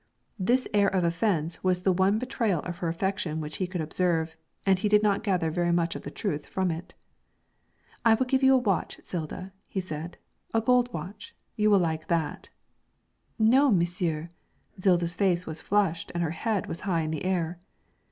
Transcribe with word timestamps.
This 0.39 0.67
air 0.73 0.87
of 0.87 1.03
offence 1.03 1.63
was 1.63 1.81
the 1.83 1.91
one 1.91 2.17
betrayal 2.17 2.61
of 2.61 2.77
her 2.77 2.87
affection 2.87 3.39
which 3.39 3.57
he 3.57 3.67
could 3.67 3.81
observe, 3.81 4.35
and 4.65 4.79
he 4.79 4.89
did 4.89 5.03
not 5.03 5.21
gather 5.21 5.51
very 5.51 5.71
much 5.71 5.95
of 5.95 6.01
the 6.01 6.09
truth 6.09 6.47
from 6.47 6.71
it. 6.71 6.95
'I 8.03 8.15
will 8.15 8.25
give 8.25 8.41
you 8.41 8.55
a 8.55 8.57
watch, 8.57 8.99
Zilda,' 9.03 9.51
he 9.67 9.79
said, 9.79 10.17
'a 10.55 10.61
gold 10.61 10.91
watch; 10.91 11.35
you 11.55 11.69
will 11.69 11.77
like 11.77 12.07
that.' 12.07 12.49
'No, 13.37 13.69
monsieur.' 13.69 14.29
Zilda's 14.79 15.13
face 15.13 15.45
was 15.45 15.61
flushed 15.61 16.11
and 16.15 16.23
her 16.23 16.31
head 16.31 16.65
was 16.65 16.81
high 16.81 17.01
in 17.01 17.11
the 17.11 17.23
air. 17.23 17.59